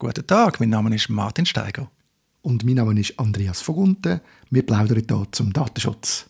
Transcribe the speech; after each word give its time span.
Guten 0.00 0.28
Tag, 0.28 0.60
mein 0.60 0.68
Name 0.68 0.94
ist 0.94 1.08
Martin 1.08 1.44
Steiger. 1.44 1.90
Und 2.42 2.64
mein 2.64 2.76
Name 2.76 3.00
ist 3.00 3.18
Andreas 3.18 3.60
Vogunten. 3.60 4.20
Wir 4.48 4.64
plaudern 4.64 5.02
hier 5.08 5.26
zum 5.32 5.52
Datenschutz. 5.52 6.26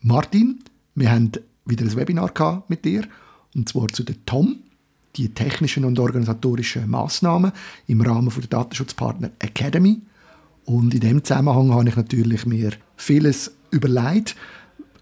Martin, 0.00 0.64
wir 0.94 1.10
haben 1.10 1.32
wieder 1.66 1.84
ein 1.84 1.94
Webinar 1.94 2.64
mit 2.68 2.86
dir, 2.86 3.06
und 3.54 3.68
zwar 3.68 3.88
zu 3.88 4.04
der 4.04 4.24
TOM, 4.24 4.56
die 5.16 5.34
technischen 5.34 5.84
und 5.84 5.98
organisatorischen 5.98 6.88
Massnahmen 6.88 7.52
im 7.86 8.00
Rahmen 8.00 8.32
der 8.34 8.48
Datenschutzpartner 8.48 9.32
Academy. 9.38 10.00
Und 10.64 10.94
in 10.94 11.00
dem 11.00 11.22
Zusammenhang 11.22 11.74
habe 11.74 11.90
ich 11.90 11.96
natürlich 11.96 12.46
mir 12.46 12.72
vieles 12.96 13.54
überlegt, 13.70 14.34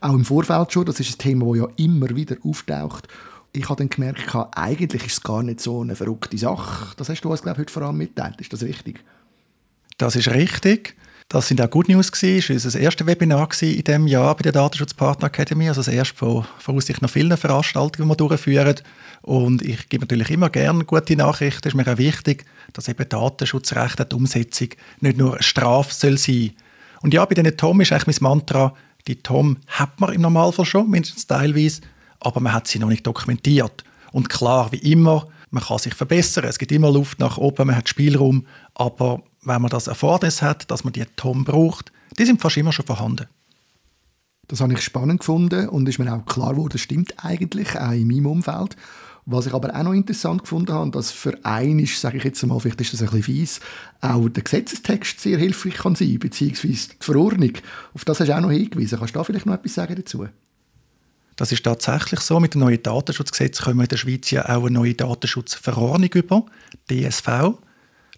auch 0.00 0.14
im 0.14 0.25
Vorfeld 0.25 0.73
schon. 0.73 0.86
Das 0.86 0.98
ist 0.98 1.14
ein 1.14 1.18
Thema, 1.18 1.46
das 1.46 1.59
ja 1.59 1.68
immer 1.77 2.09
wieder 2.16 2.36
auftaucht 2.43 3.07
ich 3.52 3.68
habe 3.68 3.76
dann 3.76 3.88
gemerkt, 3.88 4.34
eigentlich 4.52 5.06
ist 5.06 5.12
es 5.12 5.22
gar 5.22 5.42
nicht 5.42 5.60
so 5.60 5.80
eine 5.80 5.96
verrückte 5.96 6.38
Sache. 6.38 6.94
Das 6.96 7.08
hast 7.08 7.22
du 7.22 7.30
uns, 7.30 7.42
glaube 7.42 7.56
ich, 7.56 7.60
heute 7.60 7.72
vor 7.72 7.82
allem 7.82 7.96
mitteilt. 7.96 8.40
Ist 8.40 8.52
das 8.52 8.62
richtig? 8.62 9.02
Das 9.96 10.16
ist 10.16 10.29
richtig. 10.29 10.96
Das 11.30 11.48
sind 11.48 11.61
auch 11.61 11.68
Good 11.68 11.89
News. 11.89 12.11
Das 12.11 12.22
war 12.22 12.54
unser 12.54 12.80
erstes 12.80 13.06
Webinar 13.06 13.48
in 13.61 13.84
diesem 13.84 14.06
Jahr 14.06 14.34
bei 14.34 14.42
der 14.42 14.53
Datenschutzpartner 14.53 15.26
Academy. 15.26 15.68
Also 15.68 15.80
das 15.80 15.89
erste 15.89 16.16
von 16.16 16.46
voraussichtlich 16.58 17.03
noch 17.03 17.11
vielen 17.11 17.36
Veranstaltungen, 17.36 18.08
die 18.08 18.12
wir 18.12 18.16
durchführen. 18.16 18.80
Und 19.22 19.61
ich 19.61 19.89
gebe 19.90 20.04
natürlich 20.04 20.30
immer 20.30 20.48
gerne 20.48 20.84
gute 20.84 21.17
Nachrichten. 21.17 21.68
Es 21.68 21.75
ist 21.75 21.75
mir 21.75 21.92
auch 21.92 21.98
wichtig, 21.98 22.46
dass 22.72 22.89
eben 22.89 23.06
Datenschutzrecht, 23.06 24.11
die 24.11 24.17
Umsetzung 24.17 24.68
nicht 25.00 25.18
nur 25.18 25.34
eine 25.34 25.42
Strafe 25.42 25.92
soll 25.92 26.17
sein. 26.17 26.53
Und 27.03 27.12
ja, 27.12 27.25
bei 27.26 27.34
diesen 27.34 27.56
TOM 27.56 27.80
ist 27.80 27.92
eigentlich 27.92 28.20
mein 28.20 28.30
Mantra, 28.30 28.75
die 29.06 29.17
TOM 29.22 29.58
hat 29.67 30.00
man 30.00 30.14
im 30.14 30.22
Normalfall 30.22 30.64
schon, 30.64 30.89
mindestens 30.89 31.26
teilweise 31.26 31.82
aber 32.20 32.41
man 32.41 32.53
hat 32.53 32.67
sie 32.67 32.78
noch 32.78 32.89
nicht 32.89 33.06
dokumentiert. 33.06 33.84
Und 34.12 34.28
klar, 34.28 34.72
wie 34.72 34.92
immer, 34.92 35.27
man 35.50 35.62
kann 35.62 35.78
sich 35.78 35.95
verbessern. 35.95 36.45
Es 36.45 36.59
gibt 36.59 36.72
immer 36.72 36.91
Luft 36.91 37.19
nach 37.19 37.39
oben, 37.39 37.67
man 37.67 37.77
hat 37.77 37.89
Spielraum. 37.89 38.47
Aber 38.75 39.22
wenn 39.42 39.62
man 39.62 39.70
das 39.70 39.86
Erfordernis 39.86 40.42
hat, 40.42 40.70
dass 40.70 40.84
man 40.84 40.92
die 40.92 41.05
TOM 41.17 41.45
braucht, 41.45 41.92
die 42.19 42.25
sind 42.25 42.41
fast 42.41 42.57
immer 42.57 42.73
schon 42.73 42.87
vorhanden. 42.87 43.27
Das 44.48 44.61
habe 44.61 44.73
ich 44.73 44.81
spannend 44.81 45.20
gefunden 45.20 45.69
und 45.69 45.89
ist 45.89 45.98
mir 45.98 46.12
auch 46.12 46.25
klar 46.25 46.53
geworden, 46.53 46.73
das 46.73 46.81
stimmt 46.81 47.15
eigentlich, 47.23 47.79
auch 47.79 47.92
in 47.92 48.09
meinem 48.09 48.27
Umfeld. 48.27 48.77
Was 49.27 49.47
ich 49.47 49.53
aber 49.53 49.77
auch 49.77 49.83
noch 49.83 49.92
interessant 49.92 50.41
gefunden 50.41 50.73
habe, 50.73 50.91
dass 50.91 51.11
für 51.11 51.39
einen 51.45 51.81
ist, 51.81 52.01
sage 52.01 52.17
ich 52.17 52.25
jetzt 52.25 52.42
mal, 52.47 52.59
vielleicht 52.59 52.81
ist 52.81 52.95
das 52.95 53.03
ein 53.03 53.09
bisschen 53.09 53.25
fies, 53.25 53.61
auch 54.01 54.27
der 54.31 54.42
Gesetzestext 54.42 55.20
sehr 55.20 55.37
hilfreich 55.37 55.75
kann 55.75 55.95
sein, 55.97 56.19
beziehungsweise 56.19 56.89
die 56.89 57.05
Verordnung. 57.05 57.53
Auf 57.92 58.07
das 58.07 58.20
hast 58.20 58.29
du 58.29 58.35
auch 58.35 58.41
noch 58.41 58.51
hingewiesen. 58.51 58.98
Kannst 58.98 59.14
du 59.14 59.19
da 59.19 59.25
vielleicht 59.25 59.45
noch 59.45 59.53
etwas 59.53 59.75
sagen 59.75 59.97
dazu? 59.97 60.27
Das 61.39 61.53
ist 61.53 61.62
tatsächlich 61.62 62.19
so. 62.19 62.41
Mit 62.41 62.55
dem 62.55 62.62
neuen 62.62 62.83
Datenschutzgesetz 62.83 63.62
kommen 63.62 63.77
wir 63.77 63.84
in 63.84 63.89
der 63.89 63.97
Schweiz 63.97 64.28
ja 64.33 64.44
auch 64.48 64.64
eine 64.64 64.72
neue 64.72 64.94
Datenschutzverordnung 64.94 66.11
über, 66.12 66.45
DSV. 66.91 67.27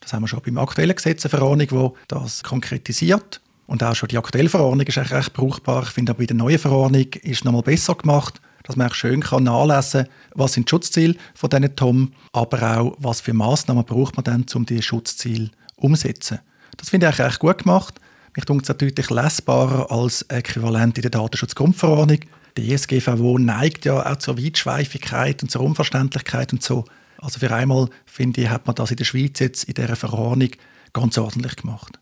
Das 0.00 0.14
haben 0.14 0.22
wir 0.22 0.28
schon 0.28 0.40
beim 0.40 0.56
aktuellen 0.56 0.96
Gesetz, 0.96 1.26
eine 1.26 1.28
Verordnung, 1.30 1.68
die 1.68 1.98
das 2.08 2.42
konkretisiert. 2.42 3.42
Und 3.66 3.84
auch 3.84 3.94
schon 3.94 4.08
die 4.08 4.16
aktuelle 4.16 4.48
Verordnung 4.48 4.86
ist 4.86 4.96
eigentlich 4.96 5.12
recht 5.12 5.34
brauchbar. 5.34 5.82
Ich 5.82 5.90
finde 5.90 6.12
aber 6.12 6.20
bei 6.20 6.26
der 6.26 6.36
neuen 6.36 6.58
Verordnung 6.58 7.12
ist 7.12 7.40
es 7.40 7.44
nochmal 7.44 7.60
besser 7.60 7.94
gemacht, 7.94 8.40
dass 8.62 8.76
man 8.76 8.88
auch 8.88 8.94
schön 8.94 9.20
kann 9.20 9.44
nachlesen 9.44 10.04
kann, 10.04 10.12
was 10.34 10.54
sind 10.54 10.68
die 10.68 10.70
Schutzziele 10.70 11.14
von 11.34 11.50
diesen 11.50 11.76
TOM, 11.76 12.12
aber 12.32 12.78
auch, 12.78 12.96
was 13.00 13.20
für 13.20 13.34
Massnahmen 13.34 13.84
braucht 13.84 14.16
man 14.16 14.24
dann, 14.24 14.46
um 14.54 14.64
diese 14.64 14.80
Schutzziele 14.80 15.50
umzusetzen. 15.76 16.38
Das 16.78 16.88
finde 16.88 17.06
ich 17.06 17.12
eigentlich 17.12 17.26
recht 17.26 17.38
gut 17.40 17.58
gemacht. 17.58 18.00
Mich 18.34 18.46
denke 18.46 18.62
es 18.62 18.78
deutlich 18.78 19.10
lesbarer 19.10 19.90
als 19.90 20.22
Äquivalent 20.22 20.96
in 20.96 21.02
der 21.02 21.10
Datenschutzgrundverordnung 21.10 22.20
die 22.56 22.72
ESGVO 22.72 23.38
neigt 23.38 23.84
ja 23.84 24.10
auch 24.10 24.16
zur 24.16 24.38
Weitschweifigkeit 24.38 25.42
und 25.42 25.50
zur 25.50 25.62
Unverständlichkeit 25.62 26.52
und 26.52 26.62
so. 26.62 26.84
Also 27.18 27.38
für 27.38 27.54
einmal, 27.54 27.88
finde 28.06 28.42
ich, 28.42 28.48
hat 28.48 28.66
man 28.66 28.74
das 28.74 28.90
in 28.90 28.96
der 28.96 29.04
Schweiz 29.04 29.38
jetzt 29.38 29.64
in 29.64 29.74
dieser 29.74 29.96
Verordnung 29.96 30.50
ganz 30.92 31.18
ordentlich 31.18 31.56
gemacht. 31.56 31.98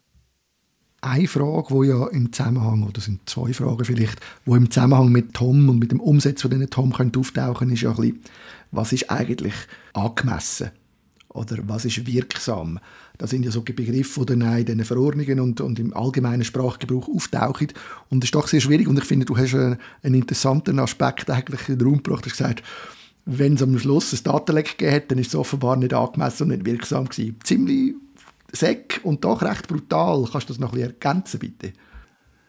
Eine 1.01 1.29
Frage, 1.29 1.71
wo 1.71 1.85
ja 1.85 2.09
im 2.09 2.33
Zusammenhang, 2.33 2.83
oder 2.83 3.01
sind 3.01 3.29
zwei 3.29 3.53
Fragen 3.53 3.85
vielleicht, 3.85 4.19
wo 4.45 4.57
im 4.57 4.71
Zusammenhang 4.71 5.11
mit 5.11 5.35
Tom 5.35 5.69
und 5.69 5.79
mit 5.79 5.93
dem 5.93 6.01
Umsetzen 6.01 6.43
von 6.43 6.51
diesen 6.51 6.71
Tom 6.71 6.93
auftauchen, 6.93 7.71
ist 7.71 7.83
ja 7.83 7.91
ein 7.91 7.97
bisschen, 7.97 8.21
was 8.73 8.93
ist 8.93 9.11
eigentlich 9.11 9.55
angemessen? 9.93 10.71
Oder 11.31 11.59
was 11.67 11.85
ist 11.85 12.07
wirksam? 12.07 12.79
Das 13.19 13.31
sind 13.31 13.45
ja 13.45 13.51
so 13.51 13.63
Begriffe, 13.63 14.21
die 14.21 14.27
dann 14.27 14.59
in 14.59 14.65
diesen 14.65 14.85
Verordnungen 14.85 15.41
und, 15.41 15.61
und 15.61 15.79
im 15.79 15.95
allgemeinen 15.95 16.45
Sprachgebrauch 16.45 17.09
auftauchen. 17.09 17.69
Und 18.09 18.23
das 18.23 18.29
ist 18.29 18.35
doch 18.35 18.49
sehr 18.49 18.61
schwierig. 18.61 18.89
Und 18.89 18.99
ich 18.99 19.05
finde, 19.05 19.27
du 19.27 19.37
hast 19.37 19.55
einen, 19.55 19.79
einen 20.03 20.15
interessanten 20.15 20.79
Aspekt 20.79 21.31
eigentlich 21.31 21.69
in 21.69 21.79
den 21.79 21.87
Raum 21.87 22.03
gebracht. 22.03 22.25
Du 22.25 22.31
hast 22.31 22.39
gesagt, 22.39 22.63
wenn 23.27 23.55
es 23.55 23.63
am 23.63 23.79
Schluss 23.79 24.13
ein 24.13 24.25
Datenleck 24.25 24.79
gegeben 24.79 25.05
dann 25.09 25.19
ist 25.19 25.29
es 25.29 25.35
offenbar 25.35 25.77
nicht 25.77 25.93
angemessen 25.93 26.45
und 26.45 26.49
nicht 26.49 26.65
wirksam 26.65 27.09
gewesen. 27.09 27.37
Ziemlich 27.45 27.95
säck 28.53 29.01
und 29.03 29.23
doch 29.25 29.43
recht 29.43 29.69
brutal. 29.69 30.27
Kannst 30.33 30.49
du 30.49 30.55
das 30.55 30.61
noch 30.61 30.73
ein 30.73 30.79
bisschen 30.79 30.95
ergänzen, 30.95 31.39
bitte? 31.39 31.73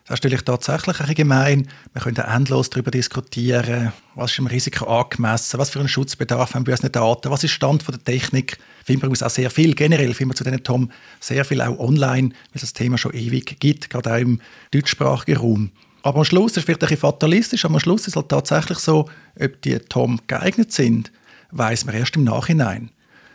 Das 0.10 0.18
ist 0.18 0.24
natürlich 0.24 0.44
tatsächlich 0.44 1.00
ein 1.02 1.14
gemein. 1.14 1.68
Wir 1.94 2.02
können 2.02 2.16
endlos 2.18 2.72
darüber 2.72 2.90
diskutieren, 2.90 3.94
was 4.16 4.32
ist 4.32 4.40
im 4.40 4.48
Risiko 4.48 4.86
angemessen, 4.86 5.60
was 5.60 5.70
für 5.70 5.78
einen 5.78 5.88
Schutzbedarf 5.88 6.56
haben 6.56 6.66
wir 6.66 6.74
unseren 6.74 6.92
Daten, 6.92 7.30
was 7.30 7.44
ist 7.44 7.52
Stand 7.52 7.84
von 7.84 7.94
der 7.94 8.04
Technik. 8.04 8.58
Finden 8.84 9.04
wir 9.04 9.24
auch 9.24 9.30
sehr 9.30 9.52
viel, 9.52 9.76
generell 9.76 10.16
finden 10.16 10.32
wir 10.32 10.36
zu 10.36 10.44
diesen 10.44 10.64
Tom 10.64 10.92
sehr 11.20 11.46
viel 11.46 11.62
auch 11.62 11.78
online, 11.78 12.30
weil 12.30 12.56
es 12.56 12.62
das 12.62 12.74
Thema 12.74 12.98
schon 12.98 13.14
ewig 13.14 13.60
gibt, 13.60 13.92
gerade 13.92 14.12
auch 14.12 14.18
im 14.18 14.42
deutschsprachigen 14.72 15.38
Raum. 15.38 15.72
Aber 16.02 16.18
am 16.18 16.26
Schluss, 16.26 16.58
ist 16.58 16.64
vielleicht 16.64 16.82
ein 16.82 16.88
bisschen 16.88 17.02
fatalistisch, 17.02 17.66
aber 17.66 17.76
am 17.76 17.80
Schluss 17.80 18.02
ist 18.02 18.08
es 18.08 18.16
halt 18.16 18.30
tatsächlich 18.30 18.80
so, 18.80 19.08
ob 19.40 19.62
die 19.62 19.78
Tom 19.78 20.20
geeignet 20.26 20.74
sind, 20.74 21.12
weiß 21.52 21.86
man 21.86 21.94
erst 21.94 22.16
im 22.16 22.24
Nachhinein. 22.24 22.90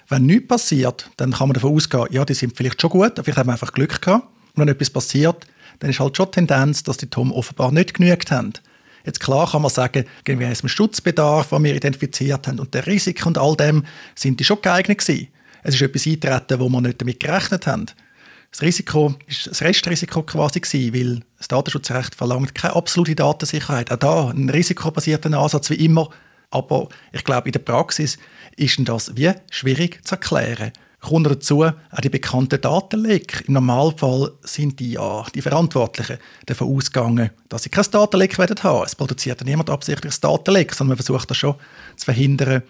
Wenn 0.09 0.27
nichts 0.27 0.49
passiert, 0.49 1.09
dann 1.19 1.35
kann 1.35 1.47
man 1.47 1.55
davon 1.55 1.77
ausgehen, 1.77 2.09
ja, 2.11 2.25
die 2.25 2.35
sind 2.35 2.57
vielleicht 2.57 2.81
schon 2.81 2.91
gut, 2.91 3.13
vielleicht 3.15 3.39
haben 3.39 3.47
wir 3.47 3.53
einfach 3.53 3.73
Glück 3.73 4.03
gehabt. 4.03 4.27
Und 4.57 4.61
wenn 4.63 4.69
etwas 4.69 4.91
passiert, 4.91 5.47
dann 5.79 5.91
ist 5.91 6.01
halt 6.01 6.17
schon 6.17 6.27
die 6.27 6.33
Tendenz, 6.33 6.83
dass 6.83 6.97
die 6.97 7.09
TOM 7.09 7.33
offenbar 7.33 7.73
nicht 7.73 7.95
genügt 7.95 8.31
haben. 8.31 8.53
Jetzt 9.05 9.21
klar 9.21 9.51
kann 9.51 9.63
man 9.63 9.71
sagen, 9.71 10.07
gemäß 10.25 10.61
dem 10.61 10.69
Schutzbedarf, 10.69 11.51
den 11.51 11.65
wir 11.65 11.75
identifiziert 11.75 12.49
haben 12.49 12.59
und 12.59 12.73
der 12.73 12.87
Risiken 12.87 13.29
und 13.29 13.39
all 13.39 13.55
dem, 13.55 13.85
sind 14.15 14.41
die 14.41 14.45
schon 14.45 14.63
geeignet 14.63 14.99
gewesen. 14.99 15.29
Es 15.63 15.75
ist 15.75 15.83
etwas 15.83 16.07
eintreten, 16.07 16.61
wo 16.61 16.69
wir 16.69 16.81
nicht 16.81 17.01
damit 17.01 17.21
gerechnet 17.21 17.67
haben. 17.67 17.87
Das 18.51 18.63
Risiko 18.63 19.15
ist 19.27 19.49
das 19.49 19.63
Restrisiko 19.63 20.23
quasi 20.23 20.61
gewesen, 20.61 20.95
weil 20.95 21.21
das 21.39 21.49
Datenschutzrecht 21.49 22.15
verlangt 22.15 22.55
keine 22.55 22.77
absolute 22.77 23.17
Datensicherheit. 23.17 23.91
Auch 23.91 23.97
da 23.97 24.31
ein 24.31 24.49
risikobasierter 24.49 25.37
Ansatz 25.37 25.71
wie 25.71 25.85
immer. 25.85 26.09
Aber 26.51 26.89
ich 27.13 27.25
glaube, 27.25 27.49
in 27.49 27.53
der 27.53 27.59
Praxis 27.59 28.17
ist 28.57 28.79
das 28.85 29.17
wie 29.17 29.33
schwierig 29.51 30.07
zu 30.07 30.15
erklären 30.15 30.73
kommt 31.05 31.27
dazu 31.27 31.65
auch 31.65 32.01
die 32.03 32.09
bekannten 32.09 32.61
Datenleck. 32.61 33.45
Im 33.47 33.55
Normalfall 33.55 34.33
sind 34.43 34.81
die 34.81 34.93
ja 34.93 35.25
die 35.35 35.43
Verantwortlichen 35.43 36.19
davon 36.47 36.75
ausgegangen, 36.75 37.31
dass 37.49 37.65
sie 37.65 37.69
kein 37.69 37.85
Datenleck 37.91 38.39
haben 38.39 38.51
werden 38.51 38.85
Es 38.85 38.97
produziert 38.97 39.41
ja 39.41 39.47
niemand 39.47 39.71
absichtlich 39.71 40.13
das 40.13 40.21
Datenleck, 40.21 40.75
sondern 40.75 40.97
man 40.97 41.05
versucht 41.05 41.31
das 41.31 41.37
schon 41.37 41.55
zu 41.97 42.05
verhindern. 42.05 42.63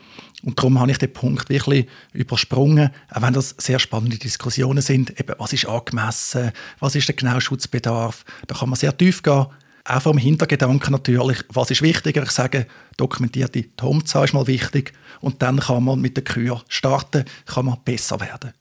Und 0.42 0.58
darum 0.58 0.78
habe 0.78 0.90
ich 0.90 0.98
den 0.98 1.12
Punkt 1.12 1.48
wirklich 1.48 1.86
übersprungen, 2.12 2.90
auch 3.10 3.22
wenn 3.22 3.32
das 3.32 3.54
sehr 3.58 3.78
spannende 3.78 4.18
Diskussionen 4.18 4.82
sind. 4.82 5.18
Eben, 5.18 5.34
was 5.38 5.52
ist 5.52 5.66
angemessen? 5.66 6.52
Was 6.80 6.94
ist 6.94 7.08
der 7.08 7.14
genaue 7.14 7.40
Schutzbedarf? 7.40 8.24
Da 8.46 8.54
kann 8.54 8.68
man 8.68 8.78
sehr 8.78 8.96
tief 8.96 9.22
gehen. 9.22 9.46
Auch 9.86 10.00
vom 10.00 10.16
Hintergedanken 10.16 10.92
natürlich, 10.92 11.44
was 11.50 11.70
ist 11.70 11.82
wichtiger? 11.82 12.22
Ich 12.22 12.30
sage, 12.30 12.66
dokumentierte 12.96 13.76
Tomzahl 13.76 14.24
ist 14.24 14.32
mal 14.32 14.46
wichtig 14.46 14.94
und 15.20 15.42
dann 15.42 15.60
kann 15.60 15.84
man 15.84 16.00
mit 16.00 16.16
der 16.16 16.24
Kür 16.24 16.62
starten, 16.68 17.26
kann 17.44 17.66
man 17.66 17.76
besser 17.84 18.18
werden. 18.20 18.54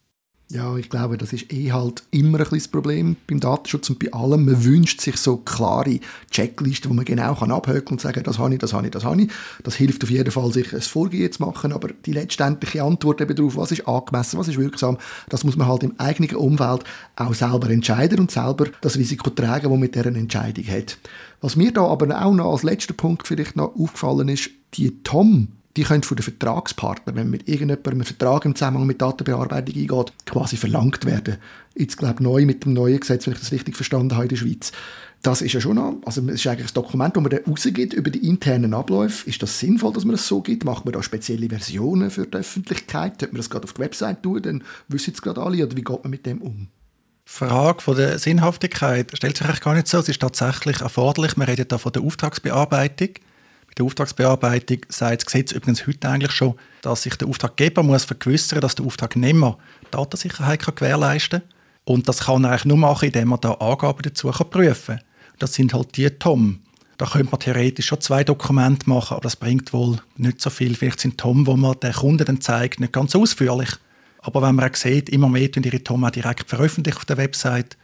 Ja, 0.50 0.76
ich 0.78 0.90
glaube, 0.90 1.18
das 1.18 1.34
ist 1.34 1.52
eh 1.52 1.72
halt 1.72 2.04
immer 2.12 2.40
ein 2.40 2.46
das 2.52 2.68
Problem 2.68 3.16
beim 3.28 3.40
Datenschutz 3.40 3.90
und 3.90 3.98
bei 3.98 4.14
allem. 4.14 4.46
Man 4.46 4.64
wünscht 4.64 5.02
sich 5.02 5.18
so 5.18 5.38
klare 5.38 6.00
Checklisten, 6.30 6.92
wo 6.92 6.94
man 6.94 7.06
genau 7.06 7.34
kann 7.34 7.52
und 7.52 8.02
sagen, 8.02 8.24
das 8.24 8.38
habe 8.38 8.54
ich, 8.54 8.60
das 8.60 8.72
habe 8.74 8.86
ich, 8.86 8.92
das 8.92 9.04
habe 9.04 9.22
ich. 9.22 9.32
Das 9.64 9.76
hilft 9.76 10.04
auf 10.04 10.12
jeden 10.12 10.30
Fall, 10.30 10.52
sich 10.52 10.72
ein 10.74 10.82
Vorgehen 10.82 11.32
zu 11.32 11.42
machen, 11.42 11.72
aber 11.72 11.90
die 12.06 12.12
letztendliche 12.12 12.84
Antwort 12.84 13.22
eben 13.22 13.36
darauf, 13.36 13.56
was 13.56 13.72
ist 13.72 13.88
angemessen, 13.88 14.38
was 14.38 14.48
ist 14.48 14.60
wirksam, 14.60 14.98
das 15.30 15.44
muss 15.44 15.56
man 15.56 15.68
halt 15.68 15.82
im 15.82 16.00
eigenen 16.00 16.36
Umfeld 16.36 16.84
auch 17.16 17.34
selber 17.34 17.70
entscheiden 17.72 18.20
und 18.20 18.30
selber 18.30 18.68
das 18.82 18.98
Risiko 18.98 19.32
tragen, 19.32 19.64
das 19.64 19.72
man 19.72 19.80
mit 19.80 19.96
dieser 19.96 20.08
Entscheidung 20.08 20.68
hat. 20.68 21.00
Was 21.42 21.56
mir 21.56 21.72
da 21.72 21.86
aber 21.86 22.22
auch 22.22 22.34
noch 22.34 22.52
als 22.52 22.64
letzter 22.64 22.94
Punkt 22.94 23.28
vielleicht 23.28 23.56
noch 23.56 23.76
aufgefallen 23.76 24.28
ist, 24.28 24.52
die 24.76 25.02
TOM 25.04 25.48
die 25.76 25.84
können 25.84 26.04
von 26.04 26.18
den 26.18 26.24
Vertragspartnern, 26.24 27.16
wenn 27.16 27.30
mit 27.30 27.48
irgendjemandem 27.48 27.94
einen 27.94 28.04
Vertrag 28.04 28.46
im 28.46 28.56
Zusammenhang 28.56 28.86
mit 28.86 29.02
Datenbearbeitung 29.02 29.76
eingeht, 29.76 30.14
quasi 30.26 30.56
verlangt 30.56 31.06
werden. 31.06 31.38
Jetzt 31.76 31.98
glaube 31.98 32.16
ich 32.16 32.20
neu 32.20 32.46
mit 32.46 32.66
dem 32.66 32.74
neuen 32.74 33.00
Gesetz, 33.00 33.26
wenn 33.26 33.34
ich 33.34 33.40
das 33.40 33.52
richtig 33.52 33.76
verstanden 33.76 34.14
habe 34.14 34.26
in 34.26 34.30
der 34.30 34.36
Schweiz. 34.36 34.72
Das 35.24 35.42
ist 35.42 35.54
ja 35.54 35.62
schon 35.62 35.78
noch, 35.78 35.96
also 36.06 36.22
es 36.28 36.36
ist 36.36 36.48
eigentlich 36.48 36.68
ein 36.68 36.74
Dokument, 36.74 37.16
das 37.16 37.24
man 37.24 37.32
dann 37.32 37.44
rausgibt 37.48 37.94
über 37.94 38.12
die 38.12 38.28
internen 38.28 38.74
Abläufe. 38.74 39.28
Ist 39.28 39.42
das 39.42 39.58
sinnvoll, 39.58 39.94
dass 39.94 40.04
man 40.04 40.12
das 40.12 40.28
so 40.28 40.42
gibt? 40.42 40.66
Macht 40.66 40.86
man 40.86 40.92
da 40.92 41.02
spezielle 41.02 41.48
Versionen 41.48 42.12
für 42.12 42.28
die 42.28 42.38
Öffentlichkeit? 42.38 43.22
Sollte 43.22 43.34
man 43.34 43.38
das 43.38 43.50
gerade 43.50 43.64
auf 43.64 43.74
die 43.74 43.82
Website 43.82 44.22
tun? 44.22 44.42
Dann 44.42 44.64
wissen 44.90 45.14
es 45.14 45.22
gerade 45.22 45.42
alle. 45.42 45.66
Oder 45.66 45.78
wie 45.78 45.84
geht 45.84 46.04
man 46.04 46.12
mit 46.12 46.26
dem 46.26 46.42
um? 46.42 46.68
Die 47.26 47.32
Frage 47.32 47.82
von 47.82 47.96
der 47.96 48.20
Sinnhaftigkeit 48.20 49.12
stellt 49.16 49.38
sich 49.38 49.48
eigentlich 49.48 49.62
gar 49.62 49.74
nicht 49.74 49.88
so. 49.88 49.98
Es 50.00 50.10
ist 50.10 50.20
tatsächlich 50.20 50.82
erforderlich. 50.82 51.38
Wir 51.38 51.48
reden 51.48 51.70
da 51.70 51.78
von 51.78 51.94
der 51.94 52.02
Auftragsbearbeitung 52.02 53.10
Bei 53.74 53.78
der 53.78 53.86
Auftragsbearbeitung 53.88 54.82
sagt 54.90 55.22
das 55.22 55.26
Gesetz 55.26 55.52
übrigens 55.52 55.88
heute 55.88 56.08
eigentlich 56.08 56.32
schon, 56.32 56.54
dass 56.84 57.02
sich 57.02 57.16
der 57.16 57.28
Auftraggeber 57.28 57.82
muss 57.82 58.06
vergewissern 58.06 58.62
dass 58.62 58.76
der 58.76 58.86
Auftragnehmer 58.86 59.58
Datensicherheit 59.90 60.62
kann 60.62 60.76
gewährleisten 60.76 61.40
kann. 61.40 61.50
Und 61.86 62.08
das 62.08 62.20
kann 62.20 62.44
er 62.44 62.52
eigentlich 62.52 62.66
nur 62.66 62.78
machen, 62.78 63.06
indem 63.06 63.32
er 63.32 63.40
da 63.40 63.54
Angaben 63.54 64.04
dazu 64.04 64.30
kann 64.30 64.50
prüfen 64.52 64.98
kann. 64.98 65.06
Das 65.40 65.56
sind 65.56 65.74
halt 65.74 65.98
die 65.98 66.08
TOM. 66.08 66.60
Da 67.00 67.08
könnte 67.08 67.32
man 67.32 67.40
theoretisch 67.40 67.88
schon 67.88 68.00
zwei 68.00 68.24
Dokumente 68.24 68.88
machen, 68.88 69.16
aber 69.16 69.24
das 69.24 69.38
bringt 69.38 69.74
wohl 69.74 69.98
nicht 70.18 70.40
so 70.40 70.52
viel. 70.52 70.76
Vielleicht 70.76 71.00
sind 71.00 71.18
TOM, 71.18 71.48
wo 71.48 71.56
man 71.56 71.80
den 71.80 71.94
Kunden 71.94 72.26
dann 72.26 72.42
zeigt, 72.42 72.80
nicht 72.80 72.94
ganz 72.94 73.16
ausführlich. 73.16 73.72
Aber 74.20 74.44
wenn 74.44 74.54
man 74.54 74.72
sieht, 74.76 75.10
immer 75.10 75.30
mehr 75.30 75.52
tun 75.52 75.64
ihre 75.64 75.84
TOM 75.84 76.06
auch 76.06 76.12
direkt 76.12 76.48
veröffentlicht 76.48 76.98
auf 76.98 77.06
der 77.06 77.18
Website. 77.18 77.76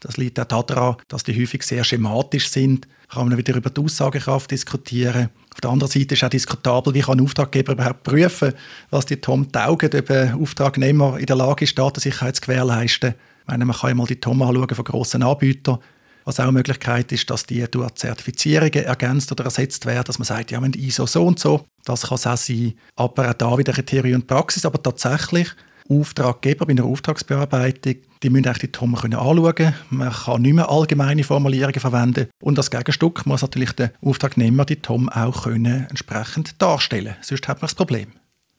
Das 0.00 0.16
liegt 0.16 0.40
auch 0.40 0.62
daran, 0.62 0.96
dass 1.08 1.24
die 1.24 1.40
häufig 1.40 1.62
sehr 1.62 1.84
schematisch 1.84 2.48
sind. 2.48 2.88
Kann 3.08 3.28
man 3.28 3.36
wieder 3.36 3.56
über 3.56 3.70
die 3.70 3.80
Aussagekraft 3.80 4.50
diskutieren. 4.50 5.30
Auf 5.52 5.60
der 5.60 5.70
anderen 5.70 5.90
Seite 5.90 6.14
ist 6.14 6.24
auch 6.24 6.28
diskutabel, 6.28 6.94
wie 6.94 7.00
kann 7.00 7.18
ein 7.18 7.24
Auftraggeber 7.24 7.72
überhaupt 7.72 8.04
prüfen, 8.04 8.54
was 8.90 9.06
die 9.06 9.16
TOM 9.16 9.50
taugen, 9.50 9.90
ob 9.94 10.10
ein 10.10 10.34
Auftragnehmer 10.34 11.18
in 11.18 11.26
der 11.26 11.36
Lage 11.36 11.64
ist, 11.64 11.78
Datensicherheit 11.78 12.36
zu 12.36 12.42
gewährleisten. 12.42 13.14
Ich 13.40 13.46
meine, 13.46 13.64
man 13.64 13.76
kann 13.76 13.90
ja 13.90 13.94
mal 13.94 14.06
die 14.06 14.20
TOM 14.20 14.42
anschauen 14.42 14.68
von 14.68 14.84
grossen 14.84 15.22
Anbietern 15.22 15.78
was 16.24 16.38
auch 16.38 16.44
eine 16.44 16.52
Möglichkeit 16.52 17.10
ist, 17.12 17.28
dass 17.30 17.46
die 17.46 17.64
durch 17.70 17.94
Zertifizierungen 17.94 18.84
ergänzt 18.84 19.32
oder 19.32 19.44
ersetzt 19.44 19.86
werden, 19.86 20.04
dass 20.04 20.18
man 20.18 20.26
sagt, 20.26 20.50
ja, 20.50 20.60
wir 20.60 20.66
haben 20.66 20.74
ISO 20.74 21.06
so 21.06 21.24
und 21.24 21.38
so. 21.38 21.64
Das 21.84 22.02
kann 22.02 22.16
es 22.16 22.26
auch 22.26 22.36
sein. 22.36 22.74
Aber 22.96 23.30
auch 23.30 23.34
da 23.34 23.58
wieder 23.58 23.72
Theorie 23.72 24.14
und 24.14 24.26
Praxis. 24.26 24.64
Aber 24.64 24.82
tatsächlich, 24.82 25.48
Auftraggeber 25.88 26.66
bei 26.66 26.72
einer 26.72 26.84
Auftragsbearbeitung, 26.84 27.96
die 28.22 28.30
müssen 28.30 28.46
eigentlich 28.46 28.70
die 28.72 28.78
anschauen 28.78 29.54
können. 29.54 29.74
Man 29.90 30.12
kann 30.12 30.42
nicht 30.42 30.54
mehr 30.54 30.70
allgemeine 30.70 31.24
Formulierungen 31.24 31.80
verwenden. 31.80 32.28
Und 32.42 32.58
als 32.58 32.70
Gegenstück 32.70 33.26
muss 33.26 33.42
natürlich 33.42 33.72
der 33.72 33.92
Auftragnehmer 34.02 34.64
die 34.64 34.76
TOM 34.76 35.08
auch 35.08 35.44
können 35.44 35.86
entsprechend 35.88 36.60
darstellen 36.60 37.14
Sonst 37.22 37.48
hat 37.48 37.58
man 37.58 37.68
das 37.68 37.74
Problem. 37.74 38.08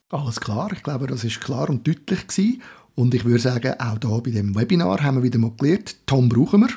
Alles 0.10 0.42
klar, 0.42 0.72
ich 0.74 0.84
glaube, 0.84 1.08
das 1.08 1.24
ist 1.24 1.40
klar 1.40 1.70
und 1.70 1.88
deutlich 1.88 2.28
gewesen. 2.28 2.62
Und 2.96 3.14
ich 3.14 3.24
würde 3.24 3.40
sagen, 3.40 3.80
auch 3.80 3.98
hier 4.02 4.22
bei 4.22 4.32
dem 4.32 4.56
Webinar 4.56 5.02
haben 5.02 5.18
wir 5.18 5.24
wieder 5.24 5.40
mal 5.40 5.52
gelernt, 5.58 5.96
TOM 6.06 6.28
brauchen 6.28 6.62
wir. 6.62 6.70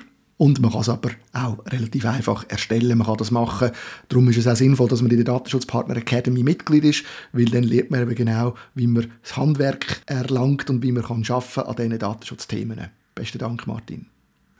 Und 0.44 0.60
man 0.60 0.72
kann 0.72 0.82
es 0.82 0.90
aber 0.90 1.10
auch 1.32 1.64
relativ 1.72 2.04
einfach 2.04 2.44
erstellen, 2.50 2.98
man 2.98 3.06
kann 3.06 3.16
das 3.16 3.30
machen. 3.30 3.70
Darum 4.10 4.28
ist 4.28 4.36
es 4.36 4.46
auch 4.46 4.54
sinnvoll, 4.54 4.88
dass 4.88 5.00
man 5.00 5.10
in 5.10 5.16
der 5.16 5.24
Datenschutzpartner 5.24 5.96
Academy 5.96 6.42
Mitglied 6.42 6.84
ist, 6.84 7.02
weil 7.32 7.46
dann 7.46 7.62
lernt 7.62 7.90
man 7.90 8.02
eben 8.02 8.14
genau, 8.14 8.54
wie 8.74 8.86
man 8.86 9.10
das 9.22 9.38
Handwerk 9.38 10.02
erlangt 10.04 10.68
und 10.68 10.82
wie 10.82 10.92
man 10.92 11.02
kann 11.02 11.24
arbeiten 11.26 11.60
an 11.60 11.76
diesen 11.76 11.98
Datenschutzthemen. 11.98 12.90
Besten 13.14 13.38
Dank, 13.38 13.66
Martin. 13.66 14.04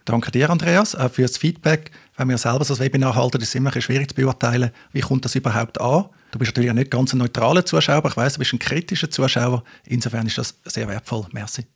Danke 0.07 0.31
dir, 0.31 0.49
Andreas, 0.49 0.95
auch 0.95 1.11
für 1.11 1.21
das 1.21 1.37
Feedback. 1.37 1.91
Wenn 2.17 2.31
wir 2.31 2.39
selber 2.39 2.65
so 2.65 2.79
Webinar 2.79 3.15
halten, 3.15 3.43
ist 3.43 3.49
es 3.49 3.55
immer 3.55 3.71
schwierig 3.79 4.09
zu 4.09 4.15
beurteilen, 4.15 4.71
wie 4.93 5.01
kommt 5.01 5.27
das 5.27 5.35
überhaupt 5.35 5.79
an. 5.83 6.07
Du 6.31 6.39
bist 6.39 6.53
natürlich 6.53 6.73
nicht 6.73 6.93
ganz 6.93 7.13
ein 7.13 7.19
neutraler 7.19 7.67
Zuschauer, 7.67 8.07
ich 8.07 8.17
weiß, 8.17 8.33
du 8.33 8.39
bist 8.39 8.55
ein 8.55 8.59
kritischer 8.59 9.11
Zuschauer. 9.11 9.63
Insofern 9.85 10.27
ist 10.27 10.39
das 10.39 10.59
sehr 10.65 10.89
wertvoll. 10.89 11.27
Merci. 11.33 11.67